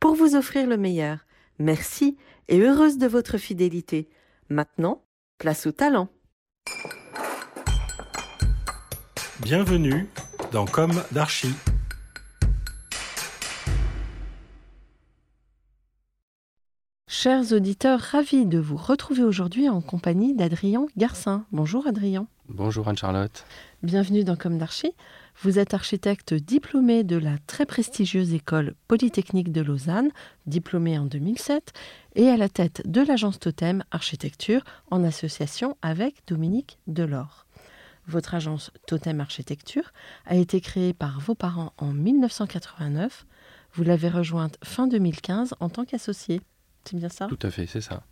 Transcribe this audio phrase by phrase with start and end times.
[0.00, 1.18] pour vous offrir le meilleur.
[1.58, 2.16] Merci
[2.48, 4.08] et heureuse de votre fidélité.
[4.48, 5.04] Maintenant,
[5.38, 6.08] place au talent.
[9.40, 10.08] Bienvenue
[10.52, 11.54] dans Comme d'Archie.
[17.06, 21.44] Chers auditeurs, ravis de vous retrouver aujourd'hui en compagnie d'Adrien Garcin.
[21.52, 22.26] Bonjour Adrien.
[22.48, 23.44] Bonjour Anne-Charlotte.
[23.82, 24.94] Bienvenue dans Comme d'Archie.
[25.42, 30.10] Vous êtes architecte diplômé de la très prestigieuse école Polytechnique de Lausanne,
[30.44, 31.72] diplômé en 2007,
[32.14, 37.46] et à la tête de l'agence Totem Architecture en association avec Dominique Delors.
[38.06, 39.94] Votre agence Totem Architecture
[40.26, 43.24] a été créée par vos parents en 1989.
[43.72, 46.42] Vous l'avez rejointe fin 2015 en tant qu'associé.
[46.84, 47.28] C'est bien ça?
[47.28, 48.02] Tout à fait, c'est ça.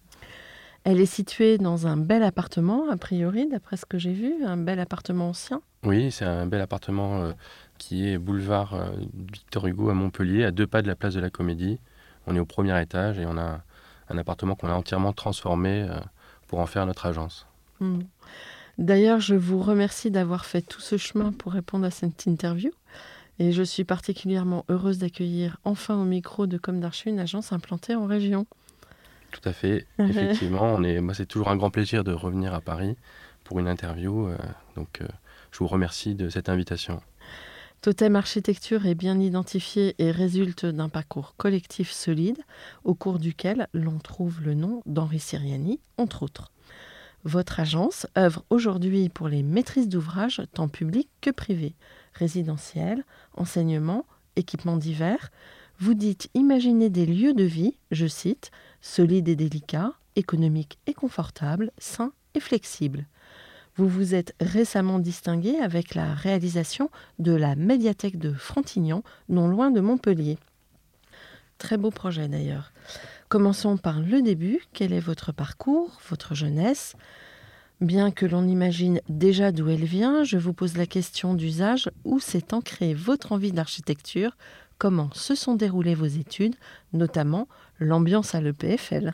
[0.84, 4.56] Elle est située dans un bel appartement, a priori, d'après ce que j'ai vu, un
[4.56, 5.60] bel appartement ancien.
[5.84, 7.32] Oui, c'est un bel appartement euh,
[7.78, 8.90] qui est boulevard euh,
[9.32, 11.78] Victor Hugo à Montpellier, à deux pas de la place de la Comédie.
[12.26, 13.62] On est au premier étage et on a
[14.08, 15.98] un appartement qu'on a entièrement transformé euh,
[16.48, 17.46] pour en faire notre agence.
[17.80, 18.00] Hmm.
[18.78, 22.70] D'ailleurs, je vous remercie d'avoir fait tout ce chemin pour répondre à cette interview.
[23.40, 27.94] Et je suis particulièrement heureuse d'accueillir enfin au micro de Comme d'Archie une agence implantée
[27.94, 28.46] en région.
[29.30, 30.74] Tout à fait, effectivement.
[30.74, 32.96] On est, moi, c'est toujours un grand plaisir de revenir à Paris
[33.44, 34.28] pour une interview.
[34.74, 35.02] donc,
[35.53, 37.01] je vous remercie de cette invitation.
[37.81, 42.39] Totem Architecture est bien identifié et résulte d'un parcours collectif solide
[42.83, 46.51] au cours duquel l'on trouve le nom d'Henri Siriani, entre autres.
[47.25, 51.75] Votre agence œuvre aujourd'hui pour les maîtrises d'ouvrage tant publics que privés,
[52.15, 53.05] résidentiels,
[53.35, 55.30] enseignement, équipements divers.
[55.79, 61.70] Vous dites imaginer des lieux de vie, je cite, solides et délicats, économiques et confortables,
[61.79, 63.07] sains et flexibles.
[63.78, 66.90] Vous vous êtes récemment distingué avec la réalisation
[67.20, 70.36] de la médiathèque de Frontignan, non loin de Montpellier.
[71.58, 72.72] Très beau projet d'ailleurs.
[73.28, 74.61] Commençons par le début.
[74.72, 76.96] Quel est votre parcours, votre jeunesse?
[77.80, 81.88] Bien que l'on imagine déjà d'où elle vient, je vous pose la question d'usage.
[82.05, 84.36] Où s'est ancrée votre envie d'architecture?
[84.78, 86.56] Comment se sont déroulées vos études,
[86.92, 87.46] notamment
[87.78, 89.12] l'ambiance à l'EPFL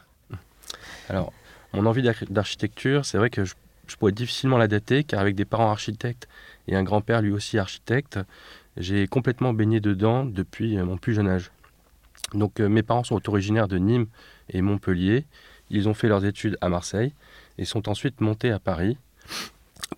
[1.10, 1.32] Alors,
[1.74, 3.54] mon envie d'arch- d'architecture, c'est vrai que je,
[3.86, 6.28] je pourrais difficilement la dater, car avec des parents architectes
[6.68, 8.18] et un grand-père lui aussi architecte,
[8.76, 11.50] j'ai complètement baigné dedans depuis euh, mon plus jeune âge.
[12.32, 14.06] Donc, euh, mes parents sont originaires de Nîmes
[14.48, 15.26] et Montpellier.
[15.70, 17.12] Ils ont fait leurs études à Marseille
[17.58, 18.98] et sont ensuite montés à Paris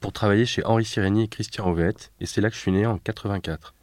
[0.00, 2.12] pour travailler chez Henri Sireni et Christian Ovette.
[2.20, 3.74] Et c'est là que je suis né en 84.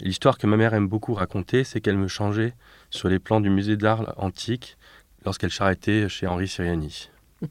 [0.00, 2.54] L'histoire que ma mère aime beaucoup raconter, c'est qu'elle me changeait
[2.90, 4.76] sur les plans du musée d'art antique
[5.24, 7.10] lorsqu'elle charrettait chez Henri Siriani.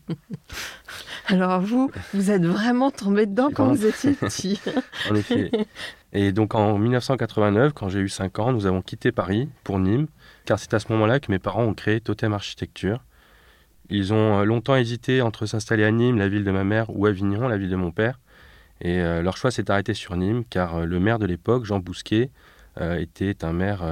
[1.28, 4.60] Alors vous, vous êtes vraiment tombé dedans quand vous étiez petit.
[5.10, 5.52] En effet.
[6.14, 10.08] Et donc en 1989, quand j'ai eu 5 ans, nous avons quitté Paris pour Nîmes,
[10.46, 13.04] car c'est à ce moment-là que mes parents ont créé Totem Architecture.
[13.90, 17.06] Ils ont euh, longtemps hésité entre s'installer à Nîmes, la ville de ma mère, ou
[17.06, 18.20] Avignon, la ville de mon père.
[18.82, 21.80] Et euh, leur choix s'est arrêté sur Nîmes, car euh, le maire de l'époque, Jean
[21.80, 22.32] Bousquet,
[22.80, 23.84] euh, était un maire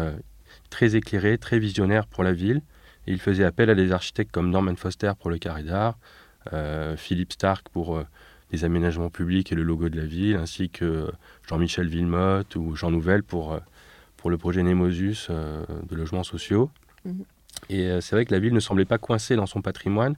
[0.70, 2.62] très éclairé, très visionnaire pour la ville.
[3.08, 5.98] Et il faisait appel à des architectes comme Norman Foster pour le carré d'art,
[6.54, 8.06] euh, Philippe Stark pour euh,
[8.52, 11.12] les aménagements publics et le logo de la ville, ainsi que
[11.48, 13.60] Jean-Michel Villemotte ou Jean Nouvel pour, euh,
[14.18, 16.70] pour le projet Nemosus euh, de logements sociaux.
[17.06, 17.26] Mhm.
[17.70, 20.16] Et euh, c'est vrai que la ville ne semblait pas coincée dans son patrimoine.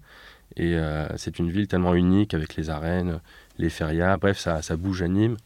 [0.56, 3.20] Et euh, c'est une ville tellement unique avec les arènes,
[3.58, 5.38] les férias, bref, ça, ça bouge à Nîmes.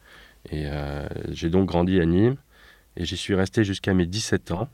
[0.49, 2.37] Et euh, j'ai donc grandi à Nîmes
[2.97, 4.69] et j'y suis resté jusqu'à mes 17 ans.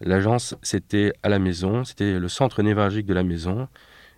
[0.00, 3.68] L'agence, c'était à la maison, c'était le centre névralgique de la maison.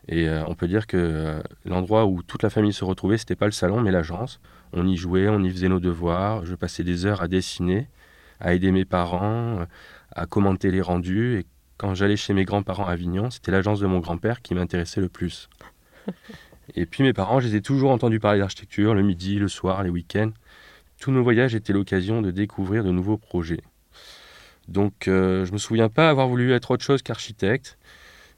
[0.08, 3.36] Et euh, on peut dire que euh, l'endroit où toute la famille se retrouvait, c'était
[3.36, 4.40] pas le salon, mais l'agence.
[4.72, 6.44] On y jouait, on y faisait nos devoirs.
[6.44, 7.88] Je passais des heures à dessiner,
[8.40, 9.66] à aider mes parents,
[10.14, 11.38] à commenter les rendus.
[11.38, 11.46] Et
[11.78, 15.08] quand j'allais chez mes grands-parents à Avignon, c'était l'agence de mon grand-père qui m'intéressait le
[15.08, 15.48] plus.
[16.74, 19.82] Et puis mes parents, je les ai toujours entendus parler d'architecture, le midi, le soir,
[19.82, 20.30] les week-ends.
[20.98, 23.62] Tous nos voyages étaient l'occasion de découvrir de nouveaux projets.
[24.68, 27.78] Donc euh, je ne me souviens pas avoir voulu être autre chose qu'architecte.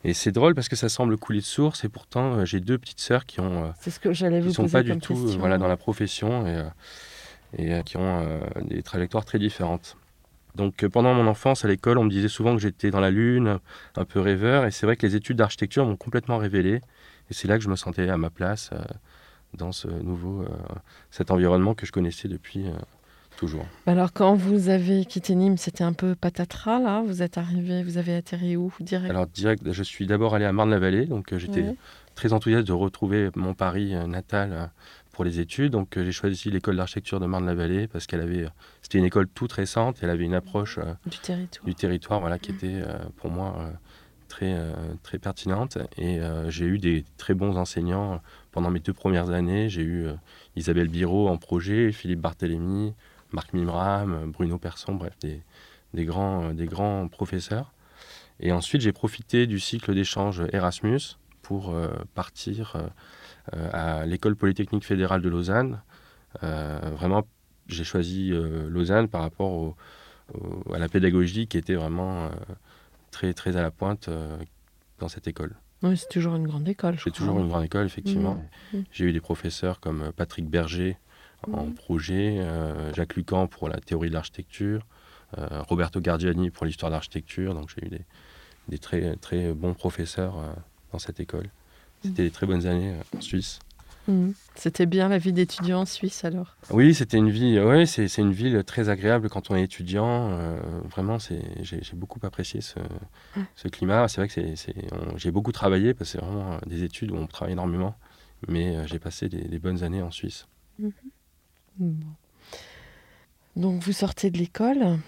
[0.06, 2.76] Et c'est drôle parce que ça semble couler de source et pourtant euh, j'ai deux
[2.76, 5.38] petites sœurs qui ont c'est ce que j'allais vous qui sont pas du tout question.
[5.38, 6.64] voilà dans la profession et, euh,
[7.56, 9.96] et, euh, qui ont euh, des trajectoires très différentes.
[10.54, 13.10] Donc euh, pendant mon enfance à l'école, on me disait souvent que j'étais dans la
[13.10, 13.58] lune,
[13.96, 16.74] un peu rêveur et c'est vrai que les études d'architecture m'ont complètement révélé
[17.30, 18.78] et c'est là que je me sentais à ma place euh,
[19.54, 20.48] dans ce nouveau euh,
[21.10, 22.72] cet environnement que je connaissais depuis euh,
[23.36, 23.66] toujours.
[23.86, 27.98] Alors, quand vous avez quitté Nîmes, c'était un peu patatras, là Vous êtes arrivé, vous
[27.98, 29.10] avez atterri où direct?
[29.10, 31.76] Alors direct, je suis d'abord allé à Marne-la-Vallée, donc euh, j'étais Ouais.
[32.14, 34.66] très enthousiaste de retrouver mon Paris euh, natal euh,
[35.12, 35.72] pour les études.
[35.72, 38.46] Donc j'ai choisi l'école d'architecture de Marne-la-Vallée parce qu'elle avait,
[38.82, 41.64] c'était une école toute récente, elle avait une approche Du territoire.
[41.66, 42.82] du territoire, voilà, qui était
[43.16, 43.70] pour moi
[44.28, 44.56] très
[45.04, 45.78] très pertinente.
[45.98, 48.20] Et j'ai eu des très bons enseignants
[48.50, 49.68] pendant mes deux premières années.
[49.68, 50.06] J'ai eu
[50.56, 52.94] Isabelle Biro en projet, Philippe Barthélémy,
[53.34, 55.42] Marc Mimram, euh, Bruno Persson, bref, des,
[55.92, 57.72] des grands, euh, des grands professeurs.
[58.40, 61.00] Et ensuite, j'ai profité du cycle d'échange Erasmus
[61.42, 62.76] pour euh, partir
[63.72, 65.82] à l'école polytechnique fédérale de Lausanne.
[66.40, 67.22] Vraiment,
[67.68, 69.76] j'ai choisi Lausanne par rapport au-
[70.34, 72.30] au- à la pédagogie qui était vraiment
[73.10, 74.08] très, très à la pointe
[74.98, 75.54] dans cette école.
[75.82, 78.42] Oui, c'est toujours une grande école, C'est toujours une grande école, effectivement.
[78.72, 78.78] Mmh.
[78.90, 80.96] J'ai eu des professeurs comme Patrick Berger
[81.52, 84.86] en projet, euh, Jacques Lucan pour la théorie de l'architecture,
[85.38, 87.54] euh, Roberto Gardiani pour l'histoire de l'architecture.
[87.54, 88.04] Donc j'ai eu des,
[88.68, 90.52] des très, très bons professeurs euh,
[90.92, 91.48] dans cette école.
[92.02, 93.58] C'était des très bonnes années en Suisse.
[94.06, 94.34] Mhm.
[94.54, 96.56] C'était bien la vie d'étudiant en Suisse, alors?
[96.70, 97.58] Oui, c'était une vie.
[97.58, 100.28] Ouais, c'est c'est une ville très agréable quand on est étudiant.
[100.32, 100.60] euh,
[100.90, 102.78] vraiment, c'est j'ai beaucoup apprécié ce,
[103.56, 104.06] ce climat.
[104.08, 104.74] C'est vrai que c'est
[105.16, 107.96] j'ai beaucoup travaillé parce que c'est vraiment des études où on travaille énormément.
[108.46, 110.46] Mais euh, j'ai passé des, des bonnes années en Suisse.
[113.56, 114.98] Donc, vous sortez de l'école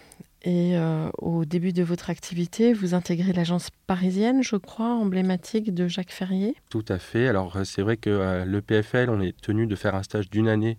[0.46, 5.88] et euh, au début de votre activité, vous intégrez l'agence parisienne, je crois, emblématique de
[5.88, 6.54] Jacques Ferrier.
[6.70, 7.26] Tout à fait.
[7.26, 10.30] Alors, euh, c'est vrai que euh, le PFL, on est tenu de faire un stage
[10.30, 10.78] d'une année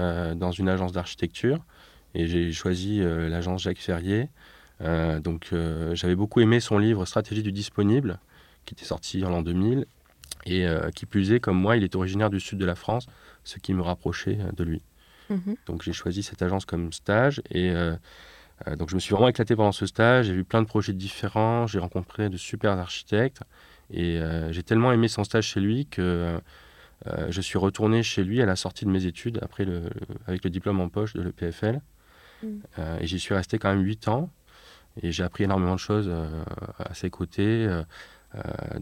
[0.00, 1.64] euh, dans une agence d'architecture.
[2.16, 4.28] Et j'ai choisi l'agence Jacques Ferrier.
[4.78, 5.52] Donc,
[5.94, 8.20] j'avais beaucoup aimé son livre Stratégie du disponible,
[8.66, 9.84] qui était sorti en l'an 2000.
[10.46, 10.64] Et
[10.94, 13.06] qui plus est, comme moi, il est originaire du sud de la France,
[13.42, 14.80] ce qui me rapprochait de lui.
[15.30, 15.56] Mhm.
[15.66, 17.94] Donc j'ai choisi cette agence comme stage et euh,
[18.68, 20.26] euh, donc je me suis vraiment éclaté pendant ce stage.
[20.26, 23.40] J'ai vu plein de projets différents, j'ai rencontré de super architectes
[23.90, 26.38] et euh, j'ai tellement aimé son stage chez lui que
[27.28, 29.90] je suis retourné chez lui à la sortie de mes études après le,
[30.26, 31.80] avec le diplôme en poche de l'EPFL
[32.78, 34.30] Euh, et j'y suis resté quand même 8 ans
[35.02, 36.10] et j'ai appris énormément de choses
[36.78, 37.66] à ses côtés.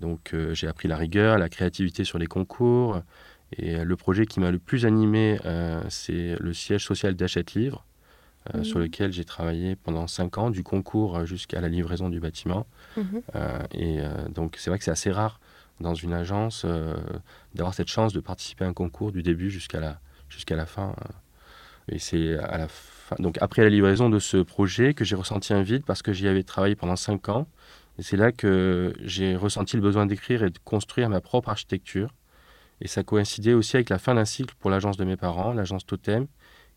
[0.00, 3.02] Donc j'ai appris la rigueur, la créativité sur les concours.
[3.58, 7.54] Et euh, le projet qui m'a le plus animé, euh, c'est le siège social d'Achète
[7.54, 7.84] Livre,
[8.54, 12.18] euh, sur lequel j'ai travaillé pendant 5 ans, du concours euh, jusqu'à la livraison du
[12.18, 12.66] bâtiment.
[12.96, 13.22] Mhm.
[13.36, 14.00] Euh, et
[14.34, 15.38] donc c'est vrai que c'est assez rare
[15.80, 16.66] dans une agence
[17.54, 20.94] d'avoir cette chance de participer à un concours du début jusqu'à la, jusqu'à la fin.
[21.88, 25.52] Et c'est à la fin, donc après la livraison de ce projet que j'ai ressenti
[25.52, 27.46] un vide parce que j'y avais travaillé pendant 5 ans.
[27.98, 32.10] Et c'est là que j'ai ressenti le besoin d'écrire et de construire ma propre architecture.
[32.82, 35.86] Et ça coïncidait aussi avec la fin d'un cycle pour l'agence de mes parents, l'agence
[35.86, 36.26] Totem,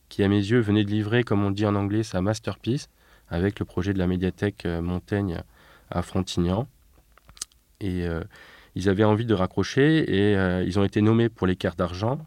[0.07, 2.89] qui à mes yeux venait de livrer, comme on dit en anglais, sa masterpiece
[3.27, 5.41] avec le projet de la médiathèque euh, Montaigne
[5.89, 6.67] à Frontignan.
[7.79, 8.21] Et euh,
[8.75, 12.19] ils avaient envie de raccrocher et euh, ils ont été nommés pour l'équerre d'argent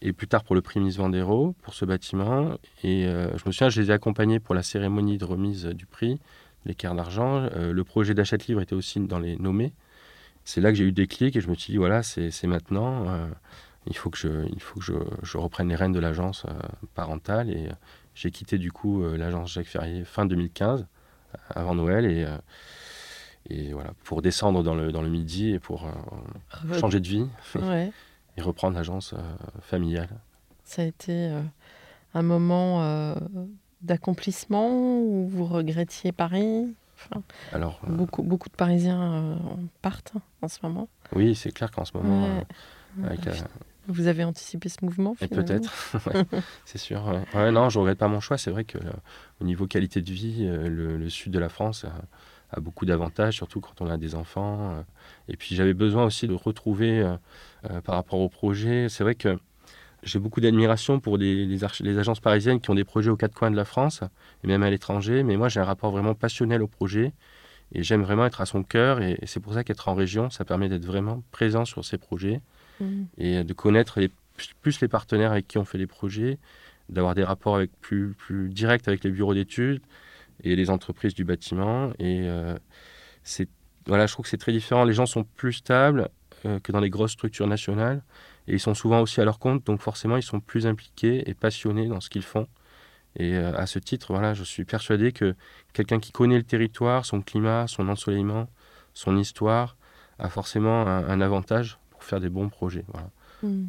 [0.00, 2.58] et plus tard pour le prix Miss Vendéro pour ce bâtiment.
[2.82, 5.86] Et euh, je me souviens, je les ai accompagnés pour la cérémonie de remise du
[5.86, 6.18] prix,
[6.64, 7.48] l'équerre d'argent.
[7.54, 9.72] Le projet d'achat de livre était aussi dans les nommés.
[10.44, 13.08] C'est là que j'ai eu des clics et je me suis dit, voilà, c'est maintenant.
[13.08, 13.26] euh,
[13.86, 16.52] il faut que, je, il faut que je, je reprenne les rênes de l'agence euh,
[16.94, 17.50] parentale.
[17.50, 17.72] Et euh,
[18.14, 20.86] j'ai quitté du coup l'agence Jacques Ferrier fin 2015,
[21.50, 22.04] avant Noël.
[22.06, 22.26] Et,
[23.50, 27.26] et voilà, pour descendre dans le, dans le midi et pour euh, changer de vie
[27.56, 27.90] Ouais.
[28.38, 29.18] et reprendre l'agence euh,
[29.60, 30.08] familiale.
[30.64, 31.42] Ça a été euh,
[32.14, 33.14] un moment
[33.82, 36.74] d'accomplissement où vous regrettiez Paris
[37.10, 39.36] Enfin, Alors, euh, beaucoup, beaucoup de Parisiens euh,
[39.82, 40.88] partent hein, en ce moment.
[41.14, 42.44] oui, c'est clair qu'en ce moment, Ouais.
[43.02, 43.28] euh, avec
[43.88, 46.24] Vous avez anticipé ce mouvement peut-être, ouais,
[46.64, 47.04] c'est sûr.
[47.34, 47.50] Ouais.
[47.52, 48.38] Non, je regrette pas mon choix.
[48.38, 48.78] C'est vrai que
[49.40, 53.34] au niveau qualité de vie, le, le sud de la France a, a beaucoup d'avantages,
[53.34, 54.82] surtout quand on a des enfants.
[55.28, 57.04] Et puis j'avais besoin aussi de retrouver,
[57.84, 59.38] par rapport au projet, c'est vrai que
[60.04, 63.50] j'ai beaucoup d'admiration pour les, les, agences parisiennes qui ont des projets aux quatre coins
[63.50, 64.02] de la France,
[64.42, 67.12] et même à l'étranger, mais moi j'ai un rapport vraiment passionnel au projet,
[67.72, 70.44] et j'aime vraiment être à son cœur, et, c'est pour ça qu'être en région, ça
[70.44, 72.40] permet d'être vraiment présent sur ces projets,
[72.80, 73.02] mmh.
[73.18, 74.10] et de connaître les,
[74.60, 76.38] plus les partenaires avec qui on fait les projets,
[76.88, 79.80] d'avoir des rapports avec plus, plus directs avec les bureaux d'études
[80.42, 82.54] et les entreprises du bâtiment, et euh,
[83.22, 83.48] c'est
[83.86, 84.84] voilà, je trouve que c'est très différent.
[84.84, 86.08] Les gens sont plus stables
[86.46, 88.02] euh, que dans les grosses structures nationales.
[88.46, 91.34] Et ils sont souvent aussi à leur compte, donc forcément, ils sont plus impliqués et
[91.34, 92.46] passionnés dans ce qu'ils font.
[93.16, 95.34] Et euh, à ce titre, voilà, je suis persuadé que
[95.72, 98.48] quelqu'un qui connaît le territoire, son climat, son ensoleillement,
[98.92, 99.76] son histoire,
[100.18, 102.84] a forcément un, avantage pour faire des bons projets.
[103.42, 103.66] Hmm.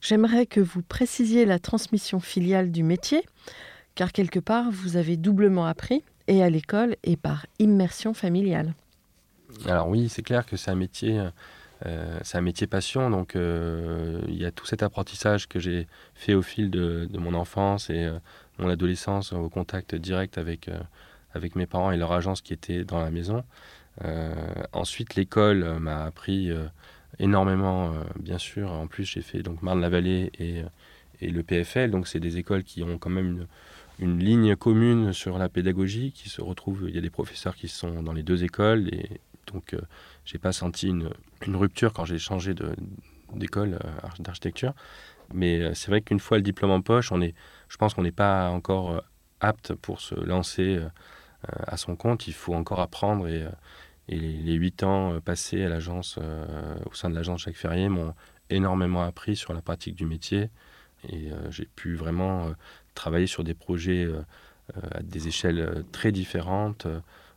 [0.00, 3.22] J'aimerais que vous précisiez la transmission filiale du métier,
[3.94, 8.74] car quelque part, vous avez doublement appris, et à l'école, et par immersion familiale.
[9.64, 11.18] Alors oui, c'est clair que c'est un métier
[11.84, 15.86] euh, c'est un métier passion, donc euh, il y a tout cet apprentissage que j'ai
[16.14, 18.18] fait au fil de, mon enfance et euh,
[18.58, 20.70] mon adolescence au contact direct avec,
[21.34, 23.44] avec mes parents et leur agence qui était dans la maison.
[24.72, 26.50] ensuite, l'école m'a appris
[27.18, 28.72] énormément, bien sûr.
[28.72, 30.62] En plus, j'ai fait donc Marne-la-Vallée et,
[31.20, 33.46] et, le PFL, donc c'est des écoles qui ont quand même une,
[33.98, 36.86] une, ligne commune sur la pédagogie, qui se retrouvent.
[36.88, 38.88] Il y a des professeurs qui sont dans les deux écoles
[39.52, 39.76] donc
[40.24, 41.10] j'ai pas senti une,
[41.46, 42.54] une, rupture quand j'ai changé
[43.34, 44.74] d'école euh, d'architecture.
[45.32, 47.34] Mais euh, c'est vrai qu'une fois le diplôme en poche, on est,
[47.68, 49.00] je pense qu'on n'est pas encore euh,
[49.40, 50.80] apte pour se lancer
[51.66, 52.26] à son compte.
[52.26, 53.46] Il faut encore apprendre et,
[54.08, 56.18] et les huit ans passés à l'agence,
[56.86, 58.14] au sein de l'agence Jacques Ferrier, m'ont
[58.48, 60.48] énormément appris sur la pratique du métier.
[61.10, 62.50] Et j'ai pu vraiment
[62.94, 64.08] travailler sur des projets
[64.74, 66.86] à des échelles très différentes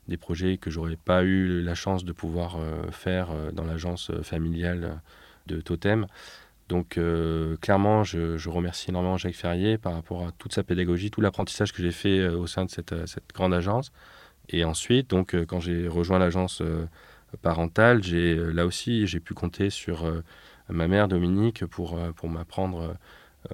[0.10, 4.10] des projets que j'aurais pas eu la chance de pouvoir euh, faire euh, dans l'agence
[4.10, 5.02] euh, familiale
[5.48, 6.08] de Totem.
[6.68, 7.00] Donc
[7.62, 11.82] clairement, je, remercie énormément Jacques Ferrier par rapport à toute sa pédagogie, tout l'apprentissage que
[11.82, 12.94] j'ai fait au sein de cette,
[13.34, 13.92] grande agence.
[14.50, 16.62] Et ensuite, donc quand j'ai rejoint l'agence
[17.42, 20.06] parentale, j'ai là aussi j'ai pu compter sur
[20.70, 22.96] ma mère Dominique pour, pour m'apprendre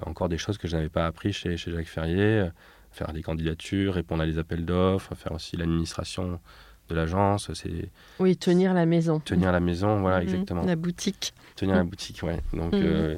[0.04, 2.50] encore des choses que je n'avais pas appris chez, chez Jacques Ferrier
[2.96, 6.40] faire des candidatures, répondre à des appels d'offres, faire aussi l'administration
[6.88, 7.50] de l'agence.
[7.54, 9.20] C'est oui, tenir la maison.
[9.20, 10.22] Tenir la maison, voilà, mhm.
[10.24, 10.64] exactement.
[10.64, 11.34] La boutique.
[11.56, 12.40] Tenir la boutique, ouais.
[12.52, 13.16] Donc euh,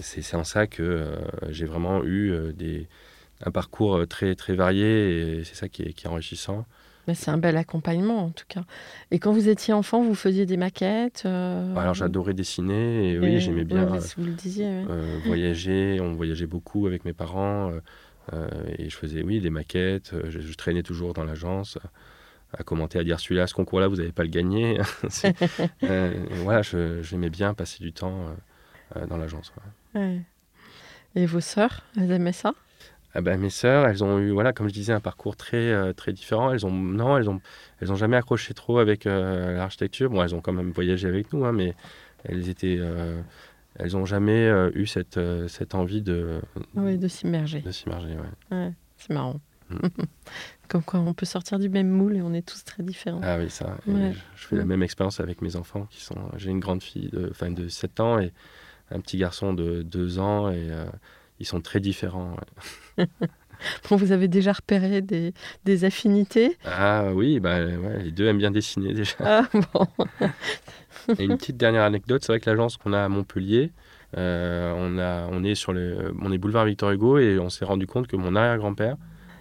[0.00, 1.16] c'est en ça que euh,
[1.50, 2.88] j'ai vraiment eu euh, des,
[3.44, 6.66] un parcours très très varié et c'est ça qui est, qui est enrichissant.
[7.12, 8.62] C'est un bel accompagnement en tout cas.
[9.10, 13.64] Et quand vous étiez enfant, vous faisiez des maquettes Alors j'adorais dessiner et, oui, j'aimais
[13.64, 14.84] bien vous le disiez,
[15.26, 15.98] voyager.
[16.00, 17.72] On voyageait beaucoup avec mes parents.
[18.32, 20.12] Euh, et je faisais, oui, des maquettes.
[20.12, 21.78] Euh, je, traînais toujours dans l'agence
[22.52, 24.80] à commenter, à dire celui-là, ce concours-là, vous n'avez pas le gagné.
[25.84, 28.34] euh, voilà, j'aimais bien passer du temps
[28.96, 29.52] euh, dans l'agence.
[31.14, 32.54] Et vos sœurs, elles aimaient ça?
[33.14, 36.12] Ah ben, mes sœurs, elles ont eu, voilà, comme je disais, un parcours très, très
[36.12, 36.52] différent.
[36.52, 37.40] Elles ont, non, elles ont,
[37.80, 40.10] elles ont jamais accroché trop avec l'architecture.
[40.10, 41.74] Bon, elles ont quand même voyagé avec nous, hein, mais
[42.22, 42.78] elles étaient,
[43.80, 46.40] elles n'ont jamais euh, eu cette, euh, cette envie de...
[46.74, 47.60] Oui, de s'immerger.
[47.60, 48.56] De s'immerger, ouais.
[48.56, 49.40] ouais c'est marrant.
[49.70, 49.78] Mm.
[50.68, 53.20] Comme quoi, on peut sortir du même moule et on est tous très différents.
[53.24, 53.76] Ah oui, ça.
[53.86, 55.86] Je, fais la même expérience avec mes enfants.
[55.90, 56.30] qui sont.
[56.36, 58.32] J'ai une grande fille de, enfin, de 7 ans et
[58.90, 60.84] un petit garçon de 2 ans et euh,
[61.40, 62.36] ils sont très différents.
[63.90, 65.32] bon, vous avez déjà repéré des,
[65.64, 66.56] des affinités?
[66.64, 69.16] Ah oui, bah, ouais, les deux aiment bien dessiner déjà.
[69.20, 69.86] Ah bon
[71.18, 73.72] Et une petite dernière anecdote, c'est vrai que l'agence qu'on a à Montpellier,
[74.16, 77.64] euh, on, a, on, est sur le, on est boulevard Victor Hugo et on s'est
[77.64, 78.96] rendu compte que mon arrière-grand-père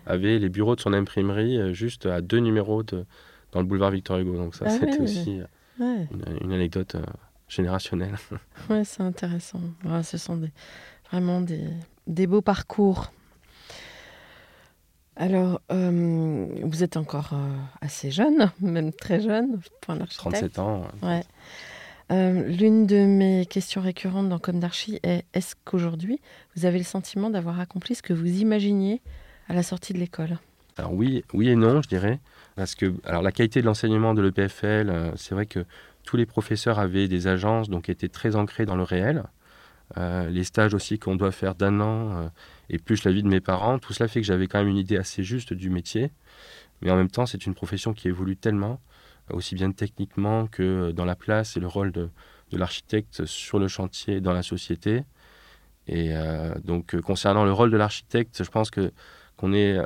[0.05, 3.05] avait les bureaux de son imprimerie euh, juste à deux numéros de,
[3.51, 4.35] dans le boulevard Victor Hugo.
[4.35, 5.41] Donc ça, ah c'était aussi
[5.81, 6.05] euh,
[6.41, 6.97] une, anecdote
[7.47, 8.15] générationnelle.
[8.69, 9.61] Ouais, c'est intéressant.
[10.03, 10.51] ce sont des,
[11.11, 11.65] vraiment des,
[12.07, 13.11] des beaux parcours.
[15.19, 20.53] Alors, euh, vous êtes encore euh, assez jeune, même très jeune pour un architecte.
[20.53, 20.87] 37 ans.
[21.03, 21.23] Ouais.
[22.11, 26.21] Euh, l'une de mes questions récurrentes dans Comme d'Archi est est-ce qu'aujourd'hui,
[26.55, 29.01] vous avez le sentiment d'avoir accompli ce que vous imaginiez
[29.49, 30.39] à la sortie de l'école?
[30.77, 32.21] Alors oui, oui et non, je dirais.
[32.55, 35.65] Parce que alors, la qualité de l'enseignement de l'EPFL, c'est vrai que
[36.03, 39.23] tous les professeurs avaient des agences, donc étaient très ancrés dans le réel.
[39.95, 42.31] Les stages aussi qu'on doit faire d'un an
[42.69, 43.79] et plus la vie de mes parents.
[43.79, 46.11] Tout cela fait que j'avais quand même une idée assez juste du métier.
[46.81, 48.79] Mais en même temps, c'est une profession qui évolue tellement,
[49.31, 52.09] aussi bien techniquement que dans la place et le rôle de,
[52.51, 55.03] l'architecte sur le chantier dans la société.
[55.87, 58.91] Et euh, donc, euh, concernant le rôle de l'architecte, je pense que
[59.37, 59.77] qu'on est,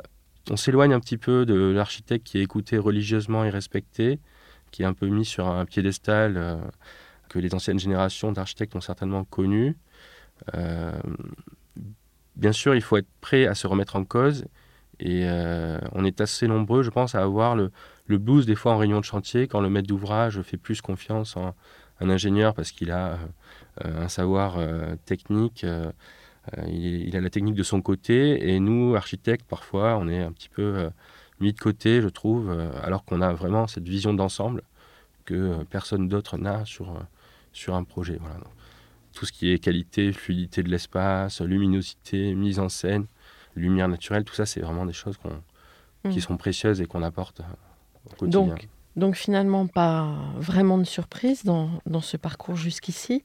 [0.50, 4.18] on s'éloigne un petit peu de l'architecte qui est écouté religieusement et respecté,
[4.70, 6.56] qui est un peu mis sur un piédestal euh,
[7.28, 9.76] que les anciennes générations d'architectes ont certainement connu.
[12.36, 14.44] Bien sûr, il faut être prêt à se remettre en cause.
[15.00, 15.26] Et
[15.92, 17.70] on est assez nombreux, je pense, à avoir le,
[18.06, 21.36] le blues des fois en réunion de chantier, quand le maître d'ouvrage fait plus confiance
[21.36, 21.54] en
[22.00, 23.18] un ingénieur parce qu'il a
[23.82, 24.58] un savoir
[25.06, 25.64] technique
[26.58, 30.32] euh, il, a la technique de son côté et nous, architectes, parfois, on est un
[30.32, 30.90] petit peu euh,
[31.40, 34.62] mis de côté, je trouve, euh, alors qu'on a vraiment cette vision d'ensemble
[35.24, 36.94] que personne d'autre n'a sur,
[37.52, 38.18] sur un projet.
[38.20, 38.44] Voilà.
[39.14, 43.06] Tout ce qui est qualité, fluidité de l'espace, luminosité, mise en scène,
[43.54, 45.16] lumière naturelle, tout ça, c'est vraiment des choses
[46.10, 46.20] qui mm.
[46.20, 47.40] sont précieuses et qu'on apporte
[48.06, 48.46] au quotidien.
[48.46, 53.24] Donc, donc finalement, pas vraiment de surprise dans, dans ce parcours jusqu'ici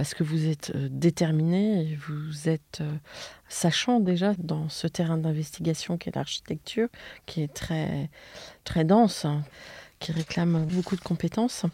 [0.00, 2.90] parce que vous êtes euh, déterminé, vous êtes euh,
[3.50, 6.88] sachant déjà dans ce terrain d'investigation qu'est l'architecture,
[7.26, 8.08] qui est très,
[8.64, 9.42] très dense, hein,
[9.98, 11.66] qui réclame beaucoup de compétences.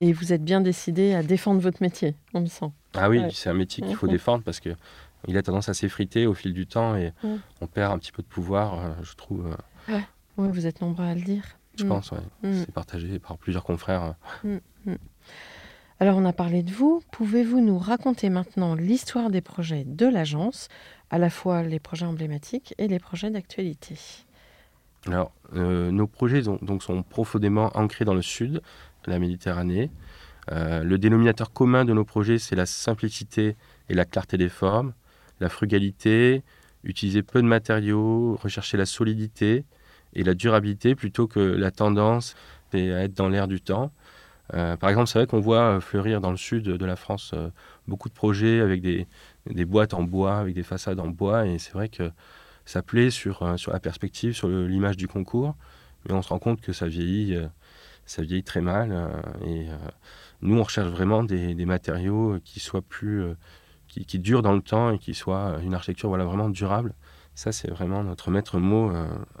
[0.00, 2.72] Et vous êtes bien décidé à défendre votre métier, on le sent.
[2.94, 4.12] Ah oui, c'est un métier qu'il faut mhm.
[4.12, 4.70] défendre parce que
[5.28, 7.40] il a tendance à s'effriter au fil du temps et mhm.
[7.60, 9.56] on perd un petit peu de pouvoir, euh, je trouve.
[9.88, 10.04] Ouais.
[10.36, 11.44] vous êtes nombreux à le dire.
[11.76, 12.18] Je pense, oui.
[12.42, 12.64] Mhm.
[12.66, 14.14] C'est partagé par plusieurs confrères.
[16.00, 17.02] Alors on a parlé de vous.
[17.12, 20.68] Pouvez-vous nous raconter maintenant l'histoire des projets de l'agence,
[21.10, 23.96] à la fois les projets emblématiques et les projets d'actualité?
[25.06, 28.62] Alors, euh, nos projets donc, sont profondément ancrés dans le sud
[29.06, 29.90] la Méditerranée.
[30.50, 33.56] Euh, le dénominateur commun de nos projets, c'est la simplicité
[33.88, 34.92] et la clarté des formes,
[35.40, 36.42] la frugalité,
[36.84, 39.64] utiliser peu de matériaux, rechercher la solidité
[40.14, 42.34] et la durabilité plutôt que la tendance
[42.72, 43.92] à être dans l'air du temps.
[44.54, 47.34] Euh, par exemple, c'est vrai qu'on voit euh, fleurir dans le sud de la France
[47.86, 49.06] beaucoup de projets avec des,
[49.64, 52.10] boîtes en bois, avec des façades en bois, et c'est vrai que
[52.64, 55.54] ça plaît sur, sur la perspective, sur l'image du concours,
[56.06, 57.36] mais on se rend compte que ça vieillit,
[58.06, 59.10] ça vieillit très mal,
[59.46, 59.66] et
[60.42, 63.24] nous, on recherche vraiment des, matériaux qui soient plus...
[63.88, 66.94] Qui, qui, durent dans le temps et qui soient une architecture voilà, vraiment durable.
[67.34, 68.90] Ça, c'est vraiment notre maître mot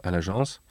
[0.02, 0.62] à l'agence.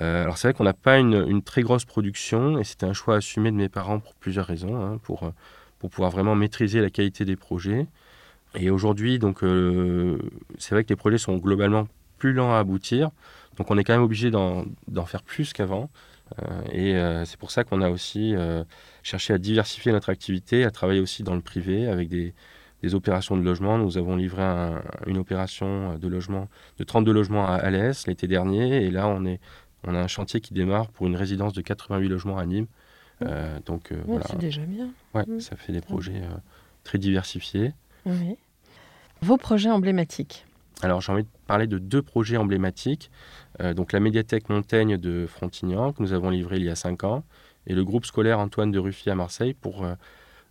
[0.00, 3.16] Euh, alors c'est vrai qu'on n'a pas une, très grosse production et c'était un choix
[3.16, 5.30] assumé de mes parents pour plusieurs raisons, hein, pour, euh,
[5.78, 7.86] pour pouvoir vraiment maîtriser la qualité des projets.
[8.54, 10.18] Et aujourd'hui, donc, euh,
[10.58, 13.10] c'est vrai que les projets sont globalement plus lents à aboutir,
[13.56, 14.66] donc on est quand même obligé d'en
[15.06, 15.90] faire plus qu'avant.
[16.72, 18.34] Et c'est pour ça qu'on a aussi
[19.02, 22.34] cherché à diversifier notre activité, à travailler aussi dans le privé avec des,
[22.82, 23.78] des opérations de logement.
[23.78, 24.42] Nous avons livré
[25.06, 29.40] une opération de logement de 32 logements à Alès l'été dernier, et là on est
[29.86, 32.66] on a un chantier qui démarre pour une résidence de 88 logements à Nîmes.
[33.22, 34.24] Euh, donc euh, voilà.
[34.28, 34.90] C'est déjà bien.
[35.14, 35.40] Ouais, mm.
[35.40, 36.36] ça fait des projets euh,
[36.84, 37.72] très diversifiés.
[39.20, 40.46] Vos projets emblématiques
[40.82, 43.10] Alors j'ai envie de parler de deux projets emblématiques.
[43.74, 47.24] donc la médiathèque Montaigne de Frontignan que nous avons livré il y a cinq ans
[47.66, 49.84] et le groupe scolaire Antoine de Ruffy à Marseille pour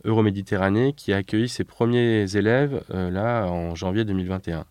[0.04, 4.66] Euroméditerranée qui a accueilli ses premiers élèves là en janvier 2021.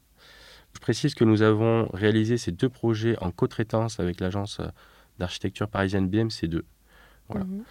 [0.74, 4.60] Je précise que nous avons réalisé ces deux projets en co-traitance avec l'agence
[5.18, 6.62] d'architecture parisienne BMC2.
[7.30, 7.46] Voilà.
[7.46, 7.64] Mhm.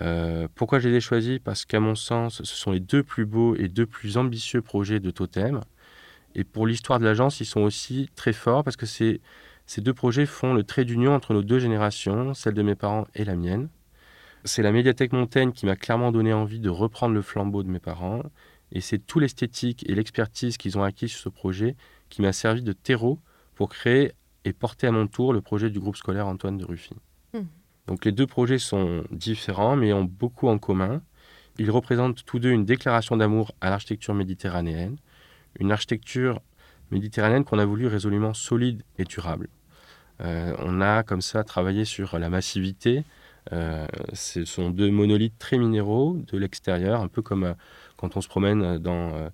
[0.00, 1.38] Euh, pourquoi je les ai choisis?
[1.38, 5.00] Parce qu'à mon sens, ce sont les deux plus beaux et deux plus ambitieux projets
[5.00, 5.60] de Totem.
[6.34, 9.20] Et pour l'histoire de l'agence, ils sont aussi très forts parce que ces
[9.78, 13.24] deux projets font le trait d'union entre nos deux générations, celle de mes parents et
[13.24, 13.68] la mienne.
[14.44, 17.78] C'est la médiathèque Montaigne qui m'a clairement donné envie de reprendre le flambeau de mes
[17.78, 18.22] parents.
[18.72, 21.76] Et c'est tout l'esthétique et l'expertise qu'ils ont acquis sur ce projet
[22.08, 23.20] qui m'a servi de terreau
[23.54, 24.12] pour créer
[24.44, 26.94] et porter à mon tour le projet du groupe scolaire Antoine de Ruffy.
[27.32, 27.44] Hmm.
[27.86, 31.02] Donc les deux projets sont différents mais ont beaucoup en commun.
[31.58, 34.96] Ils représentent tous deux une déclaration d'amour à l'architecture méditerranéenne,
[35.58, 36.40] une architecture
[36.90, 39.48] méditerranéenne qu'on a voulu résolument solide et durable.
[40.20, 43.04] Euh, on a comme ça travaillé sur la massivité.
[43.52, 47.54] Euh, ce sont deux monolithes très minéraux de l'extérieur, un peu comme euh,
[47.96, 49.30] quand on se promène dans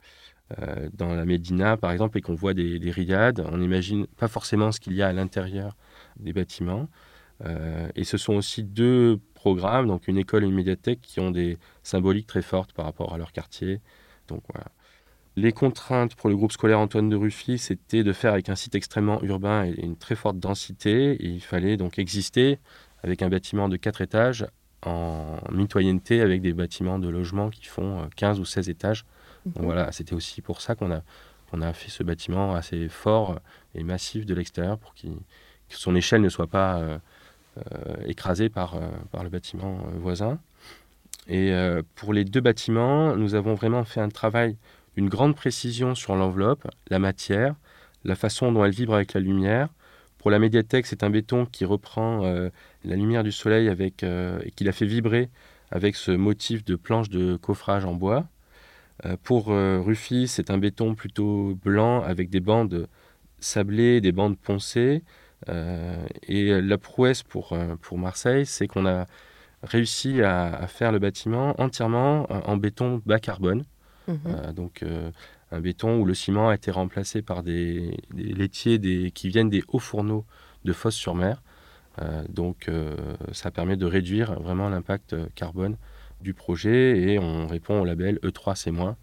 [0.95, 4.73] dans la Médina, par exemple, et qu'on voit des, des riades, on n'imagine pas forcément
[4.73, 5.77] ce qu'il y a à l'intérieur
[6.19, 6.89] des bâtiments.
[7.95, 11.59] Et ce sont aussi deux programmes, donc une école et une médiathèque, qui ont des
[11.83, 13.83] symboliques très fortes par rapport à leur quartier.
[14.27, 14.69] Donc voilà.
[15.39, 18.75] Les contraintes pour le groupe scolaire Antoine de Ruffy, c'était de faire avec un site
[18.75, 21.13] extrêmement urbain et une très forte densité.
[21.13, 22.59] Et il fallait donc exister
[23.05, 24.47] avec un bâtiment de 4 étages
[24.83, 29.05] en mitoyenneté avec des bâtiments de logement qui font 15 ou 16 étages
[29.57, 33.39] voilà, c'était aussi pour ça qu'on a, fait ce bâtiment assez fort
[33.75, 35.07] et massif de l'extérieur pour que
[35.69, 36.99] son échelle ne soit pas euh,
[37.59, 40.39] euh, écrasée par, euh, par le bâtiment voisin.
[41.31, 41.53] Et
[41.95, 44.57] pour les deux bâtiments, nous avons vraiment fait un travail
[44.99, 47.55] d'une grande précision sur l'enveloppe, la matière,
[48.03, 49.69] la façon dont elle vibre avec la lumière.
[50.19, 52.23] Pour la médiathèque, c'est un béton qui reprend
[52.85, 55.31] la lumière du soleil avec, et qui la fait vibrer
[55.71, 58.27] avec ce motif de planche de coffrage en bois.
[59.07, 62.89] Euh, pour Ruffy, c'est un béton plutôt blanc avec des bandes
[63.39, 65.05] sablées, des bandes poncées.
[65.47, 69.07] et la prouesse pour, pour Marseille, c'est qu'on a
[69.63, 73.63] réussi à, faire le bâtiment entièrement en béton bas carbone.
[74.09, 74.53] Mhm.
[74.53, 74.83] donc
[75.51, 79.65] un béton où le ciment a été remplacé par des, laitiers des, qui viennent des
[79.69, 80.25] hauts fourneaux
[80.65, 81.43] de Fosse-sur-Mer.
[82.01, 82.97] Euh, donc euh,
[83.33, 85.77] ça permet de réduire vraiment l'impact carbone
[86.21, 88.95] du projet et on répond au label E3C-,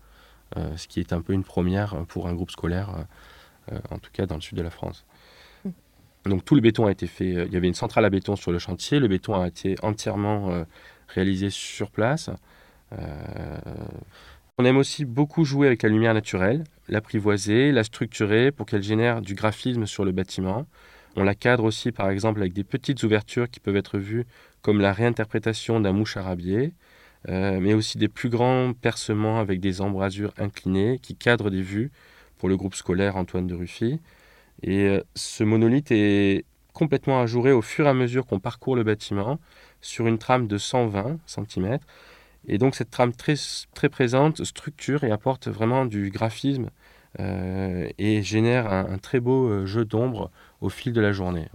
[0.57, 3.05] euh, ce qui est un peu une première pour un groupe scolaire,
[3.89, 5.05] en tout cas dans le sud de la France.
[5.63, 5.69] Mm.
[6.29, 8.51] Donc tout le béton a été fait, il y avait une centrale à béton sur
[8.51, 10.65] le chantier, le béton a été entièrement
[11.07, 12.29] réalisé sur place.
[14.57, 19.21] On aime aussi beaucoup jouer avec la lumière naturelle, l'apprivoiser, la structurer pour qu'elle génère
[19.21, 20.65] du graphisme sur le bâtiment.
[21.17, 24.25] On la cadre aussi par exemple avec des petites ouvertures qui peuvent être vues
[24.61, 26.73] comme la réinterprétation d'un mouche arabier,
[27.27, 31.91] euh, mais aussi des plus grands percements avec des embrasures inclinées qui cadrent des vues
[32.37, 33.99] pour le groupe scolaire Antoine de Ruffy.
[34.63, 38.83] Et euh, ce monolithe est complètement ajouré au fur et à mesure qu'on parcourt le
[38.83, 39.37] bâtiment
[39.81, 41.79] sur une trame de 120 cm.
[42.47, 43.35] Et donc cette trame très,
[43.73, 46.69] très présente structure et apporte vraiment du graphisme
[47.19, 50.31] euh, et génère un, très beau euh, jeu d'ombre
[50.61, 51.47] au fil de la journée.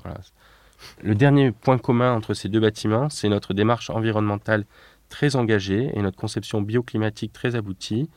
[1.03, 4.65] Le dernier point commun entre ces deux bâtiments, c'est notre démarche environnementale
[5.11, 8.09] très engagée et notre conception bioclimatique très aboutie.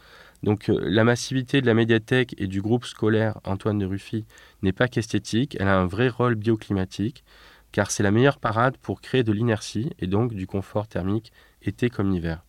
[0.43, 4.25] Donc euh, la massivité de la médiathèque et du groupe scolaire Antoine de Ruffy
[4.61, 7.25] n'est pas qu'esthétique, elle a un vrai rôle bioclimatique,
[7.73, 11.89] car c'est la meilleure parade pour créer de l'inertie et donc du confort thermique été
[11.89, 12.43] comme hiver.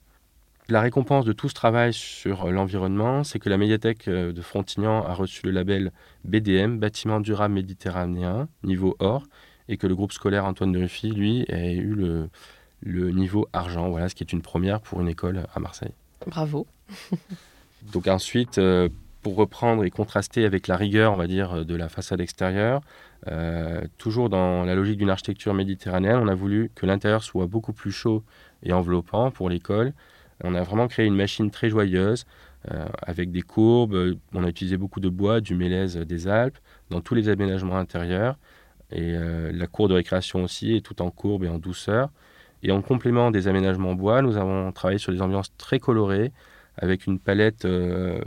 [0.68, 5.04] La récompense de tout ce travail sur l'environnement, c'est que la médiathèque euh, de Frontignan
[5.04, 5.92] a reçu le label
[6.24, 9.24] BDM, Bâtiment durable méditerranéen, niveau or,
[9.68, 12.30] et que le groupe scolaire Antoine de Ruffy, lui, a eu le,
[12.80, 15.92] le niveau argent, voilà, ce qui est une première pour une école à Marseille.
[16.26, 16.66] Bravo.
[17.92, 18.88] Donc ensuite, euh,
[19.22, 22.80] pour reprendre et contraster avec la rigueur, on va dire, de la façade extérieure,
[23.28, 27.72] euh, toujours dans la logique d'une architecture méditerranéenne, on a voulu que l'intérieur soit beaucoup
[27.72, 28.22] plus chaud
[28.62, 29.92] et enveloppant pour l'école,
[30.44, 32.26] on a vraiment créé une machine très joyeuse
[32.70, 34.16] euh, avec des courbes.
[34.32, 36.58] On a utilisé beaucoup de bois, du mélèze des Alpes
[36.90, 38.38] dans tous les aménagements intérieurs.
[38.90, 42.10] Et euh, la cour de récréation aussi est tout en courbe et en douceur.
[42.62, 46.32] Et en complément des aménagements bois, nous avons travaillé sur des ambiances très colorées
[46.76, 48.20] avec une palette euh,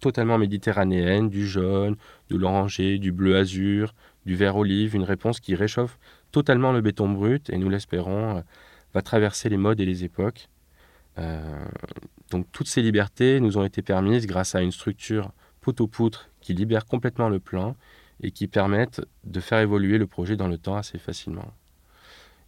[0.00, 1.96] totalement méditerranéenne, du jaune,
[2.30, 3.94] de l'oranger, du bleu azur,
[4.24, 5.98] du vert olive, une réponse qui réchauffe
[6.30, 8.42] totalement le béton brut et nous l'espérons
[8.94, 10.48] va traverser les modes et les époques.
[11.18, 11.64] Euh,
[12.30, 16.86] donc toutes ces libertés nous ont été permises grâce à une structure poteau-poutre qui libère
[16.86, 17.76] complètement le plan
[18.22, 21.52] et qui permettent de faire évoluer le projet dans le temps assez facilement.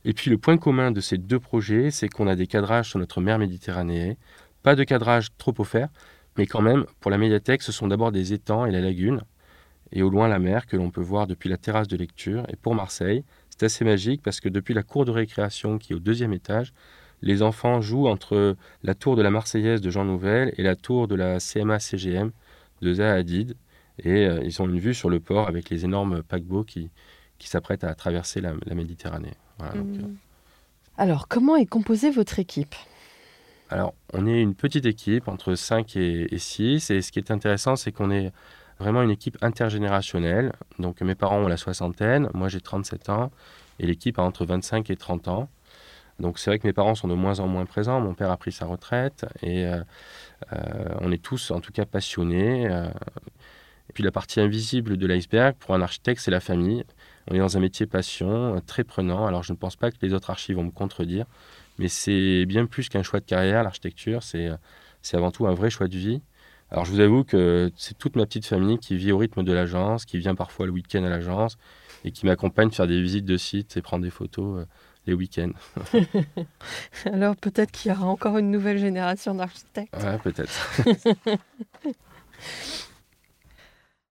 [0.04, 2.98] Et puis le point commun de ces deux projets, c'est qu'on a des cadrages sur
[2.98, 4.18] notre mer Méditerranée,
[4.62, 5.88] pas de cadrage trop offert,
[6.36, 9.22] mais quand même, pour la médiathèque, ce sont d'abord des étangs et la lagune,
[9.92, 12.44] et au loin la mer que l'on peut voir depuis la terrasse de lecture.
[12.48, 15.96] Et pour Marseille, c'est assez magique parce que depuis la cour de récréation qui est
[15.96, 16.72] au deuxième étage,
[17.22, 21.08] les enfants jouent entre la tour de la Marseillaise de Jean Nouvel et la tour
[21.08, 22.30] de la CMA-CGM
[22.82, 23.56] de Zaha Hadid.
[23.98, 26.90] Et euh, ils ont une vue sur le port avec les énormes paquebots qui,
[27.38, 29.34] qui s'apprêtent à traverser la, Méditerranée.
[29.60, 29.64] Mmh.
[29.64, 30.02] Euh.
[30.96, 32.74] Alors, comment est composée votre équipe?
[33.70, 36.90] Alors, on est une petite équipe, entre 5 et, 6.
[36.90, 38.32] Et ce qui est intéressant, c'est qu'on est
[38.78, 40.52] vraiment une équipe intergénérationnelle.
[40.78, 43.30] Donc, mes parents ont la soixantaine, moi j'ai 37 ans,
[43.78, 45.48] et l'équipe a entre 25 et 30 ans.
[46.20, 48.00] Donc c'est vrai que mes parents sont de moins en moins présents.
[48.00, 49.80] Mon père a pris sa retraite et euh,
[50.52, 52.70] euh, on est tous en tout cas passionnés.
[52.70, 52.86] Euh.
[53.88, 56.84] et puis la partie invisible de l'iceberg, pour un architecte, c'est la famille.
[57.30, 59.26] On est dans un métier passion, très prenant.
[59.26, 61.26] Alors je ne pense pas que les autres archives vont me contredire,
[61.78, 64.22] mais c'est bien plus qu'un choix de carrière, l'architecture.
[64.22, 64.50] C'est,
[65.02, 66.22] c'est avant tout un vrai choix de vie.
[66.70, 69.52] Alors je vous avoue que c'est toute ma petite famille qui vit au rythme de
[69.52, 71.56] l'agence, qui vient parfois le week-end à l'agence
[72.04, 74.66] et qui m'accompagne faire des visites de sites et prendre des photos
[75.06, 75.52] les week-ends.
[77.04, 79.94] Alors peut-être qu'il y aura encore une nouvelle génération d'architectes.
[80.02, 80.70] Ouais, peut-être.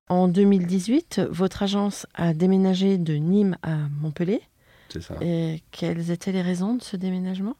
[0.09, 4.41] en 2018, votre agence a déménagé de Nîmes à Montpellier.
[4.89, 5.15] C'est ça.
[5.21, 7.55] Et quelles étaient les raisons de ce déménagement?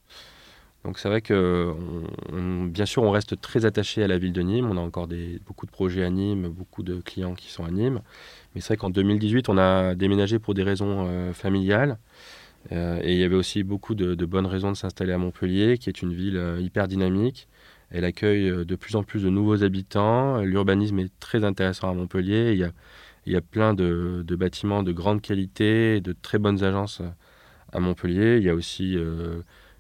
[0.84, 1.74] Donc c'est vrai que
[2.68, 5.40] bien sûr on reste très attaché à la ville de Nîmes, on a encore des,
[5.46, 8.02] beaucoup de projets à Nîmes, beaucoup de clients qui sont à Nîmes,
[8.54, 12.00] mais c'est vrai qu'en 2018 on a déménagé pour des raisons euh, familiales,
[12.72, 15.90] euh, et il y avait aussi beaucoup de, bonnes raisons de s'installer à Montpellier, qui
[15.90, 17.48] est une ville euh, hyper dynamique.
[17.92, 20.42] Elle accueille euh, de plus en plus de nouveaux habitants.
[20.42, 22.54] L'urbanisme est très intéressant à Montpellier.
[22.54, 22.72] Il y a,
[23.26, 27.02] il y a plein de, bâtiments de grande qualité, de très bonnes agences
[27.72, 28.38] à Montpellier.
[28.38, 28.98] Il y a aussi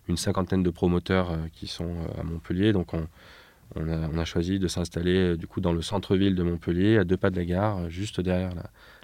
[0.07, 2.71] une cinquantaine de promoteurs qui sont à Montpellier.
[2.71, 2.93] Donc
[3.75, 7.31] on, a, choisi de s'installer du coup dans le centre-ville de Montpellier, à deux pas
[7.31, 8.51] de la gare, juste derrière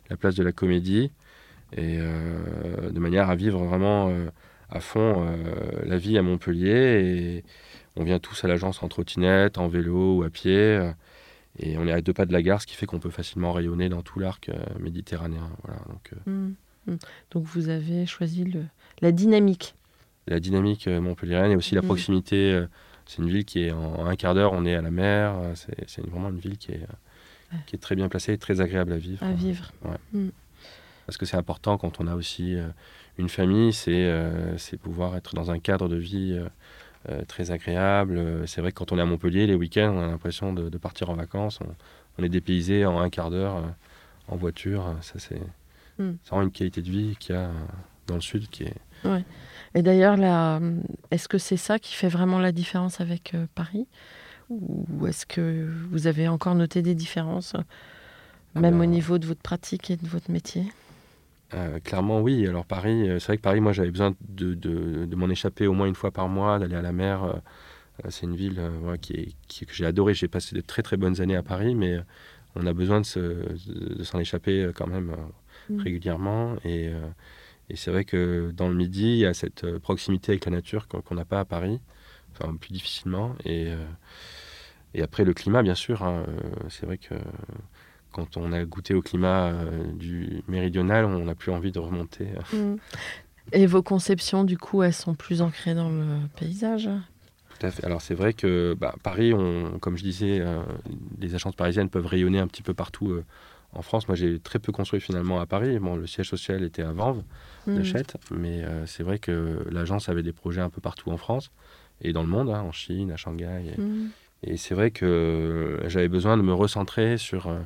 [0.10, 1.12] la, place de la Comédie,
[1.76, 4.12] et de manière à vivre vraiment
[4.70, 5.28] à fond
[5.84, 6.72] la vie à Montpellier.
[6.72, 7.44] Et
[7.96, 10.92] on vient tous à l'agence en trottinette, en vélo ou à pied.
[11.60, 13.52] Et on est à deux pas de la gare, ce qui fait qu'on peut facilement
[13.52, 15.50] rayonner dans tout l'arc méditerranéen.
[15.64, 16.52] Voilà, donc, mmh,
[16.88, 16.98] mmh.
[17.32, 18.64] donc, vous avez choisi le,
[19.02, 19.76] la dynamique.
[20.28, 21.86] La dynamique montpelliéraine et aussi la mmh.
[21.86, 22.66] proximité
[23.10, 25.36] c'est une ville qui est en, un quart d'heure, on est à la mer.
[25.56, 26.86] C'est vraiment une ville qui est,
[27.66, 29.26] qui est très bien placée et très agréable à vivre.
[29.26, 29.72] À vivre.
[30.14, 30.28] Mm.
[31.10, 32.67] Parce que c'est important quand on a aussi euh,
[33.17, 36.39] une famille, euh, c'est pouvoir être dans un cadre de vie
[37.10, 38.48] euh, très agréable.
[38.48, 41.10] C'est vrai que quand on est à Montpellier, les week-ends, on a l'impression de, partir
[41.10, 41.60] en vacances.
[42.19, 43.63] On, est dépaysé en un quart d'heure
[44.28, 44.93] en voiture.
[45.02, 45.41] Ça, c'est
[45.98, 46.12] mm.
[46.28, 47.50] vraiment une qualité de vie qu'il y a
[48.06, 48.76] dans le sud qui est.
[49.04, 49.24] Ouais.
[49.74, 50.17] Et d'ailleurs,
[51.10, 53.88] est-ce que c'est ça qui fait vraiment la différence avec euh, Paris?
[54.50, 59.28] Ou est-ce que vous avez encore noté des différences, ah même au ben, niveau de
[59.28, 60.63] votre pratique et de votre métier?
[61.54, 62.48] Euh, clairement, oui.
[62.48, 65.74] Alors Paris, euh, c'est vrai que Paris, moi, j'avais besoin de, de, m'en échapper au
[65.74, 67.42] moins une fois par mois, d'aller à la mer.
[68.10, 68.62] c'est une ville
[69.02, 70.14] qui, est, que j'ai adorée.
[70.14, 71.98] J'ai passé de très très bonnes années à Paris, mais
[72.56, 75.16] on a besoin de, s'en échapper quand même
[75.70, 75.80] mmh.
[75.82, 76.56] régulièrement.
[76.66, 76.92] Et
[77.70, 80.52] et c'est vrai que dans le Midi, il y a cette euh, proximité avec la
[80.52, 81.80] nature qu'on n'a pas à Paris,
[82.32, 83.36] enfin plus difficilement.
[83.46, 83.86] Et, euh,
[84.96, 87.14] et après le climat, bien sûr, hein, euh, c'est vrai que
[88.12, 89.54] quand on a goûté au climat
[89.93, 92.28] du méridional, on n'a plus envie de remonter.
[92.54, 92.76] Mmh.
[93.52, 96.06] Et vos conceptions, du coup, elles sont plus ancrées dans le
[96.38, 96.89] paysage?
[97.60, 97.86] Tout à fait.
[97.86, 100.43] Alors c'est vrai que bah, Paris, on, comme je disais,
[101.19, 103.22] les agences parisiennes peuvent rayonner un petit peu partout
[103.74, 105.78] en France, moi j'ai très peu construit finalement à Paris.
[105.80, 107.22] Bon, le siège social était à Vanves,
[107.67, 107.84] de hmm.
[107.84, 111.52] Chète, mais euh, c'est vrai que l'agence avait des projets un peu partout en France
[112.02, 113.74] et dans le monde, hein, en Chine, à Shanghai.
[113.76, 114.58] Et, hmm.
[114.58, 117.60] c'est vrai que j'avais besoin de me recentrer sur euh,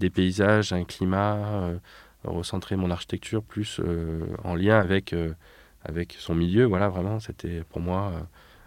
[0.00, 1.78] des paysages, un climat, euh,
[2.24, 3.80] recentrer mon architecture plus
[4.44, 5.14] en lien avec,
[5.84, 6.64] avec son milieu.
[6.64, 8.12] Voilà, vraiment, c'était pour moi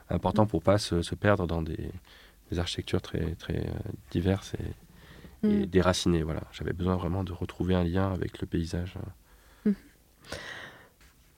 [0.09, 1.89] important pour pas se, se, perdre dans des,
[2.51, 3.65] des architectures très, très
[4.11, 4.73] diverses et
[5.43, 5.65] et mm.
[5.65, 6.23] déraciné.
[6.23, 6.41] Voilà.
[6.51, 8.95] J'avais besoin vraiment de retrouver un lien avec le paysage.
[9.65, 9.71] Mm.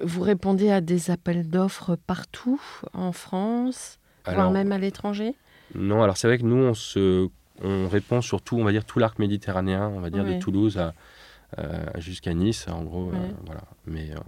[0.01, 2.61] Vous répondez à des appels d'offres partout
[2.93, 5.35] en France, voire même à l'étranger?
[5.75, 7.29] Non, alors c'est vrai que nous, on, se,
[7.63, 10.77] on répond sur tout, on va dire tout l'arc méditerranéen, on va dire de Toulouse
[10.77, 10.93] à,
[11.57, 13.09] euh, jusqu'à Nice, en gros.
[13.09, 13.61] Euh, voilà.
[13.85, 14.19] Mais euh,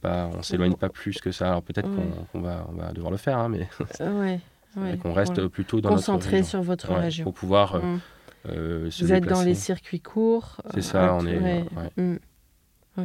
[0.00, 1.48] pas, on s'éloigne pas plus que ça.
[1.48, 1.88] Alors peut-être
[2.32, 3.68] qu'on va, on va devoir le faire, hein, mais
[5.02, 7.24] qu'on reste plutôt dans Concentré sur votre région.
[7.24, 8.00] Pour pouvoir mm.
[8.48, 11.64] Euh, Vous êtes dans les circuits courts C'est ça, on est.
[11.96, 12.18] Mm.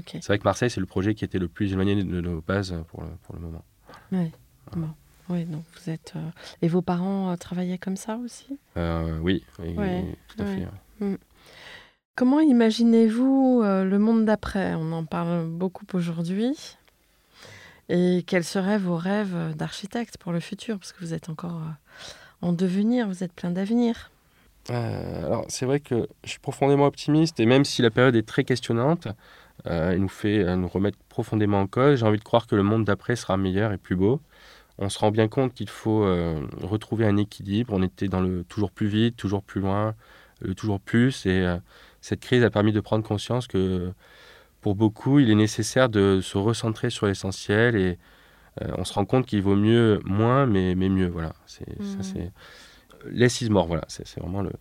[0.06, 2.76] C'est vrai que Marseille, c'est le projet qui était le plus éloigné de nos bases
[2.90, 3.64] pour le, pour le moment.
[4.12, 4.90] Bon.
[5.32, 6.14] Oui, donc vous êtes.
[6.16, 6.30] Euh,
[6.62, 8.60] et vos parents euh, travaillaient comme ça aussi?
[8.76, 10.68] Oui, tout à fait.
[11.00, 11.16] Mm.
[12.16, 14.76] Comment imaginez-vous le monde d'après?
[14.76, 16.76] On en parle beaucoup aujourd'hui.
[17.90, 20.78] Et quels seraient vos rêves d'architecte pour le futur?
[20.78, 21.62] Parce que vous êtes encore
[22.42, 24.12] en devenir, vous êtes plein d'avenir.
[24.70, 28.28] Euh, alors, c'est vrai que je suis profondément optimiste et même si la période est
[28.28, 29.08] très questionnante,
[29.68, 32.00] euh, elle nous fait euh, nous remettre profondément en cause.
[32.00, 34.20] J'ai envie de croire que le monde d'après sera meilleur et plus beau.
[34.82, 36.04] On se rend bien compte qu'il faut
[36.62, 37.74] retrouver un équilibre.
[37.74, 39.96] On était dans le toujours plus vite, toujours plus loin,
[40.42, 41.26] le toujours plus.
[41.26, 41.48] Et
[42.02, 43.92] cette crise a permis de prendre conscience que
[44.60, 48.00] pour beaucoup, il est nécessaire de se recentrer sur l'essentiel et
[48.60, 51.08] on se rend compte qu'il vaut mieux moins, mais, mais mieux.
[51.08, 51.34] Voilà.
[51.46, 52.04] C'est, ça, mmh.
[52.04, 52.32] c'est
[53.10, 54.52] les morts, voilà, c'est vraiment le.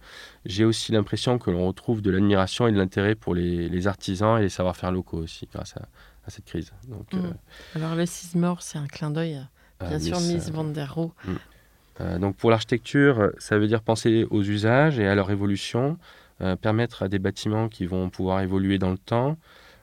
[0.44, 4.42] J'ai aussi l'impression que l'on retrouve de l'admiration et de l'intérêt pour les, artisans et
[4.42, 5.88] les savoir-faire locaux aussi grâce à,
[6.28, 6.72] cette crise.
[6.88, 7.18] Donc, mm.
[7.18, 7.33] euh,
[7.74, 9.48] Alors les morts, c'est un clin d'œil, à,
[9.80, 11.12] bien sûr, Miss Van der Rohe.
[11.24, 11.30] Mm.
[12.00, 15.98] Euh, donc pour l'architecture, ça veut dire penser aux usages et à leur évolution,
[16.40, 19.36] euh, permettre à des bâtiments qui vont pouvoir évoluer dans le temps.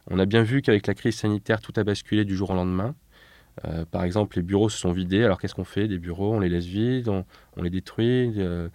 [0.10, 2.96] On a bien vu qu'avec la crise sanitaire, tout a basculé du jour au lendemain.
[3.66, 5.24] Euh, par exemple, les bureaux se sont vidés.
[5.24, 6.34] Alors qu'est-ce qu'on fait des bureaux?
[6.34, 7.26] On les laisse vides, on,
[7.62, 8.34] les détruit.
[8.38, 8.70] Euh,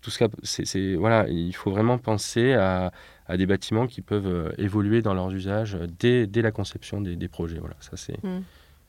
[0.00, 2.90] tout ce c'est, voilà, il faut vraiment penser à,
[3.36, 7.58] des bâtiments qui peuvent euh, évoluer dans leurs usages dès, dès la conception des, projets.
[7.58, 8.42] Voilà, ça c'est, mm.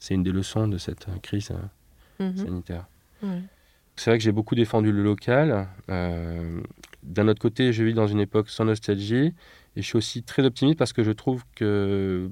[0.04, 1.52] C'est une des leçons de cette crise
[2.20, 2.38] mm-hmm.
[2.38, 2.86] sanitaire.
[3.96, 5.68] C'est vrai que j'ai beaucoup défendu le local.
[5.88, 9.34] d'un autre côté, je vis dans une époque sans nostalgie
[9.76, 12.30] et je suis aussi très optimiste parce que je trouve que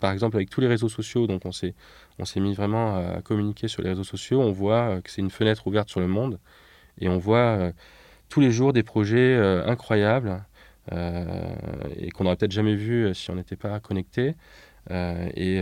[0.00, 1.74] par exemple, avec tous les réseaux sociaux, donc on s'est,
[2.18, 5.20] on s'est mis vraiment à communiquer sur les réseaux sociaux, on voit euh, que c'est
[5.20, 6.38] une fenêtre ouverte sur le monde
[7.00, 7.72] et on voit euh,
[8.28, 10.44] tous les jours des projets euh, incroyables
[12.00, 14.36] et qu'on n'aurait peut-être jamais vu si on n'était pas connecté.
[14.90, 15.60] Et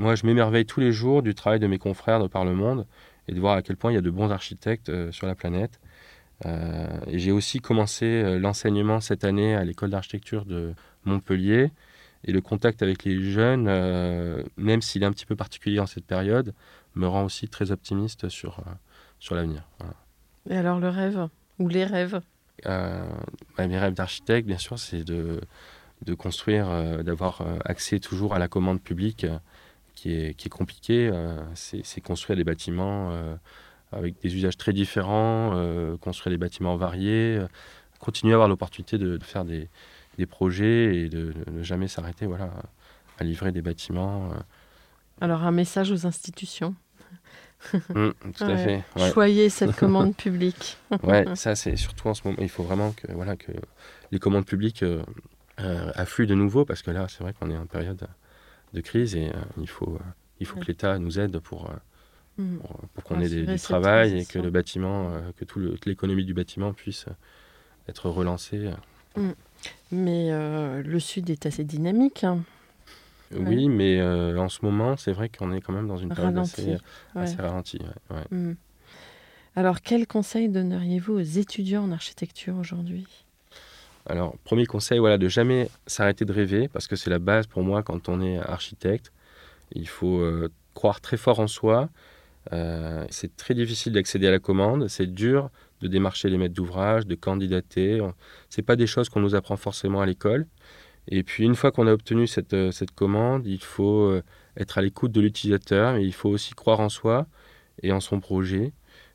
[0.00, 2.86] moi, je m'émerveille tous les jours du travail de mes confrères de par le monde
[3.28, 5.80] et de voir à quel point il y a de bons architectes sur la planète.
[6.44, 11.70] et j'ai aussi commencé l'enseignement cette année à l'école d'architecture de Montpellier.
[12.24, 13.64] Et le contact avec les jeunes,
[14.56, 16.54] même s'il est un petit peu particulier en cette période,
[16.94, 18.62] me rend aussi très optimiste sur,
[19.18, 19.68] sur l'avenir.
[20.50, 21.28] Et alors le rêve?
[21.58, 22.20] Ou les rêves?
[22.66, 23.04] Euh,
[23.56, 25.40] bah, Mes rêves d'architecte, bien sûr, c'est de,
[26.04, 29.26] de construire, euh, d'avoir euh, accès toujours à la commande publique
[29.94, 31.10] qui, est, qui est compliquée.
[31.54, 33.12] c'est construire des bâtiments
[33.92, 35.52] avec des usages très différents,
[36.00, 37.38] construire des bâtiments variés,
[38.00, 39.68] continuer à avoir l'opportunité de, faire des,
[40.18, 42.50] des, projets et de, ne jamais s'arrêter voilà,
[43.18, 44.30] à livrer des bâtiments.
[45.20, 46.74] Alors un message aux institutions
[47.94, 48.84] Mm, tout à fait.
[49.12, 50.78] Choyez cette commande publique.
[51.02, 52.38] ouais, ça c'est surtout en ce moment.
[52.40, 53.52] Il faut vraiment que, voilà, que
[54.10, 55.04] les commandes publiques euh, euh,
[55.58, 58.06] affluent de nouveau parce que là, c'est vrai qu'on est en période
[58.72, 59.98] de crise et euh, il faut,
[60.40, 61.70] il faut que l'État nous aide pour,
[62.38, 62.58] mm.
[62.94, 67.06] pour, qu'on ait du travail et que le bâtiment, que toute l'économie du bâtiment puisse
[67.88, 68.70] être relancée.
[69.16, 69.30] Mm.
[69.92, 70.30] Mais
[70.82, 72.24] le Sud est assez dynamique.
[72.24, 72.42] Hein.
[73.34, 76.36] Oui, mais euh, en ce moment, c'est vrai qu'on est quand même dans une période
[76.38, 76.78] assez,
[77.38, 77.80] ralentie.
[78.30, 78.52] Hmm.
[79.56, 83.06] Alors, quel conseil donneriez-vous aux étudiants en architecture aujourd'hui?
[84.06, 87.62] Alors, premier conseil, voilà, de jamais s'arrêter de rêver, parce que c'est la base pour
[87.62, 89.12] moi quand on est architecte.
[89.74, 91.88] Il faut euh, croire très fort en soi.
[92.52, 94.88] Euh, c'est très difficile d'accéder à la commande.
[94.88, 98.00] C'est dur de démarcher les maîtres d'ouvrage, de candidater.
[98.48, 100.46] C'est pas des choses qu'on nous apprend forcément à l'école.
[101.08, 104.20] Et puis une fois qu'on a obtenu cette, euh, cette, commande, il faut
[104.56, 107.26] être à l'écoute de l'utilisateur, mais il faut aussi croire en soi
[107.82, 108.72] et en son projet,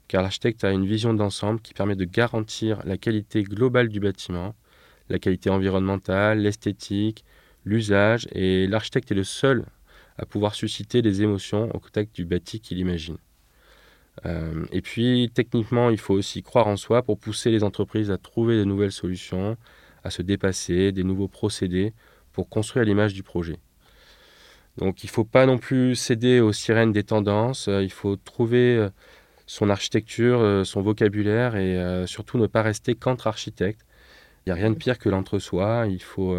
[0.08, 4.56] car l'architecte a une vision d'ensemble qui permet de garantir la qualité globale du bâtiment,
[5.10, 7.24] la qualité environnementale, l'esthétique,
[7.66, 9.66] l'usage, et l'architecte est le seul
[10.18, 13.18] à pouvoir susciter des émotions au contact du bâti qu'il imagine.
[14.26, 18.18] Euh, et puis techniquement, il faut aussi croire en soi pour pousser les entreprises à
[18.18, 19.58] trouver de nouvelles solutions,
[20.04, 21.94] à se dépasser, des nouveaux procédés
[22.34, 23.60] pour construire l'image du projet.
[24.78, 28.16] Donc il ne faut pas non plus céder aux sirènes des tendances, euh, il faut
[28.16, 28.90] trouver euh,
[29.46, 33.87] son architecture, son vocabulaire et surtout ne pas rester qu'entre-architecte.
[34.48, 36.36] Il n'y a rien de pire que l'entre-soi, il faut...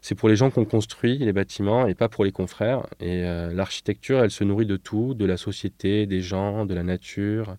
[0.00, 2.86] c'est pour les gens qu'on construit les bâtiments et pas pour les confrères.
[3.00, 7.56] Et l'architecture, elle se nourrit de tout, de la société, des gens, de la nature.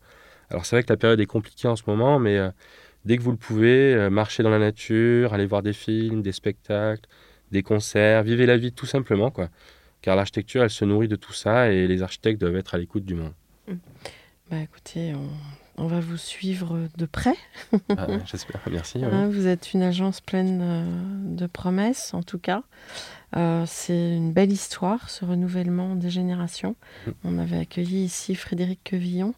[0.50, 2.40] Alors c'est vrai que la période est compliquée en ce moment, mais
[3.06, 6.32] dès que vous le pouvez, euh, marchez dans la nature, allez voir des films, des
[6.32, 7.08] spectacles,
[7.52, 9.50] des concerts, vivez la vie tout simplement, quoi.
[10.02, 13.06] Car l'architecture, elle se nourrit de tout ça et les architectes doivent être à l'écoute
[13.06, 13.34] du monde.
[13.68, 13.74] Mmh.
[14.50, 15.30] Bah écoutez, on,
[15.88, 17.36] va vous suivre de près.
[17.98, 19.04] Ah, j'espère, merci.
[19.04, 20.86] Hein, vous êtes une agence pleine euh,
[21.36, 22.64] de promesses, en tout cas.
[23.36, 26.76] Euh, c'est une belle histoire, ce renouvellement des générations.
[27.06, 27.12] Mmh.
[27.24, 29.34] On avait accueilli ici Frédéric Quevillon,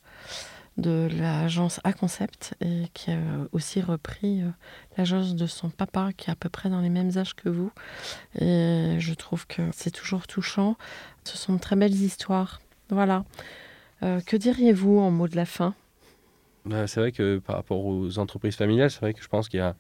[0.78, 3.20] de l'agence A-Concept et qui a
[3.52, 4.50] aussi repris euh,
[4.98, 7.72] l'agence de son papa qui est à peu près dans les mêmes âges que vous.
[8.40, 10.78] Et je trouve que c'est toujours touchant.
[11.24, 12.62] Ce sont de très belles histoires.
[12.90, 13.26] Voilà.
[14.04, 15.76] Euh, que diriez-vous en mot de la fin?
[16.66, 19.60] Bah, C'est vrai que par rapport aux entreprises familiales, c'est vrai que je pense qu'il
[19.60, 19.76] y a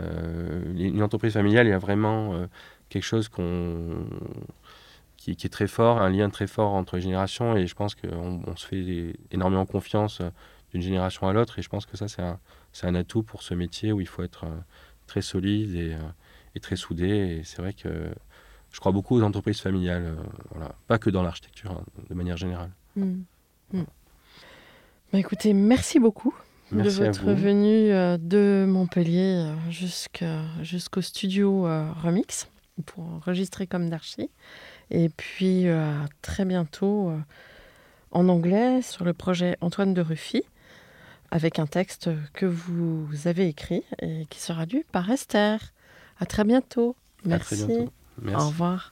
[0.00, 2.46] euh, une entreprise familiale, il y a vraiment
[2.88, 4.06] quelque chose qu'on
[5.30, 7.56] qui, est très fort, un lien très fort entre les générations.
[7.56, 10.30] Et je pense qu'on on se fait énormément confiance euh,
[10.72, 11.58] d'une génération à l'autre.
[11.58, 12.40] Et je pense que ça, c'est un,
[12.82, 14.58] un, atout pour ce métier où il faut être euh,
[15.06, 15.98] très solide et, euh,
[16.56, 17.06] et très soudé.
[17.06, 18.10] Et c'est vrai que
[18.72, 20.16] je crois beaucoup aux entreprises familiales,
[20.50, 20.74] voilà.
[20.88, 22.70] pas que dans l'architecture, hein, de manière générale.
[22.96, 23.22] Mmh.
[23.72, 23.82] Mmh.
[25.12, 26.34] Bah, écoutez, merci beaucoup.
[26.70, 29.52] de votre venue de Montpellier
[30.62, 31.64] jusqu'au studio
[32.02, 32.48] Remix
[32.86, 34.30] pour enregistrer comme d'archi.
[34.90, 37.18] Et puis euh, à très bientôt euh,
[38.10, 40.42] en anglais sur le projet Antoine de Ruffy,
[41.30, 45.72] avec un texte que vous avez écrit et qui sera lu par Esther.
[46.18, 46.94] À très bientôt.
[47.24, 47.64] Merci.
[48.34, 48.91] Au revoir.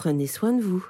[0.00, 0.82] Prenez soin de vous.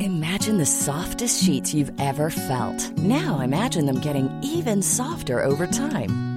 [0.00, 2.98] Imagine the softest sheets you've ever felt.
[2.98, 6.31] Now imagine them getting even softer over time.